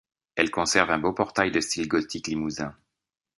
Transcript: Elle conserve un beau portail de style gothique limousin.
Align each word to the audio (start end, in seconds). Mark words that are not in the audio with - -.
Elle 0.35 0.49
conserve 0.49 0.89
un 0.89 0.97
beau 0.97 1.13
portail 1.13 1.51
de 1.51 1.59
style 1.59 1.87
gothique 1.87 2.25
limousin. 2.27 2.75